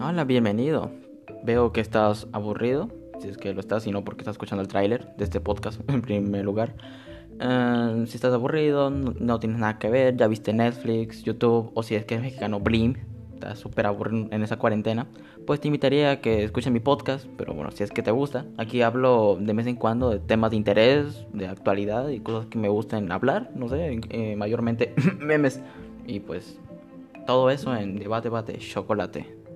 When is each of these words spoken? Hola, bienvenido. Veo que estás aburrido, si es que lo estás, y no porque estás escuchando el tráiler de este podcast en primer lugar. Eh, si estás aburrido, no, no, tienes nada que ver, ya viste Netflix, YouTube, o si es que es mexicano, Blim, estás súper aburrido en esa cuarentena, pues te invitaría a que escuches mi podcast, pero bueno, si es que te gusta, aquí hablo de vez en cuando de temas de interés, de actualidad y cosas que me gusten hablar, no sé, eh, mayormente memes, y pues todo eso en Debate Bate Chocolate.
Hola, 0.00 0.22
bienvenido. 0.22 0.92
Veo 1.42 1.72
que 1.72 1.80
estás 1.80 2.28
aburrido, 2.30 2.88
si 3.18 3.28
es 3.28 3.36
que 3.36 3.52
lo 3.52 3.58
estás, 3.58 3.84
y 3.84 3.90
no 3.90 4.04
porque 4.04 4.20
estás 4.20 4.34
escuchando 4.34 4.62
el 4.62 4.68
tráiler 4.68 5.08
de 5.16 5.24
este 5.24 5.40
podcast 5.40 5.80
en 5.90 6.02
primer 6.02 6.44
lugar. 6.44 6.76
Eh, 7.40 8.04
si 8.06 8.14
estás 8.14 8.32
aburrido, 8.32 8.90
no, 8.90 9.12
no, 9.18 9.40
tienes 9.40 9.58
nada 9.58 9.80
que 9.80 9.90
ver, 9.90 10.16
ya 10.16 10.28
viste 10.28 10.52
Netflix, 10.52 11.24
YouTube, 11.24 11.72
o 11.74 11.82
si 11.82 11.96
es 11.96 12.04
que 12.04 12.14
es 12.14 12.20
mexicano, 12.20 12.60
Blim, 12.60 12.94
estás 13.34 13.58
súper 13.58 13.86
aburrido 13.86 14.28
en 14.30 14.40
esa 14.44 14.56
cuarentena, 14.56 15.08
pues 15.48 15.60
te 15.60 15.66
invitaría 15.66 16.12
a 16.12 16.20
que 16.20 16.44
escuches 16.44 16.72
mi 16.72 16.80
podcast, 16.80 17.26
pero 17.36 17.52
bueno, 17.54 17.72
si 17.72 17.82
es 17.82 17.90
que 17.90 18.02
te 18.04 18.12
gusta, 18.12 18.46
aquí 18.56 18.82
hablo 18.82 19.36
de 19.40 19.52
vez 19.52 19.66
en 19.66 19.74
cuando 19.74 20.10
de 20.10 20.20
temas 20.20 20.52
de 20.52 20.58
interés, 20.58 21.26
de 21.32 21.48
actualidad 21.48 22.08
y 22.08 22.20
cosas 22.20 22.46
que 22.46 22.58
me 22.58 22.68
gusten 22.68 23.10
hablar, 23.10 23.50
no 23.56 23.68
sé, 23.68 24.00
eh, 24.10 24.36
mayormente 24.36 24.94
memes, 25.18 25.60
y 26.06 26.20
pues 26.20 26.56
todo 27.26 27.50
eso 27.50 27.74
en 27.74 27.98
Debate 27.98 28.28
Bate 28.28 28.58
Chocolate. 28.58 29.47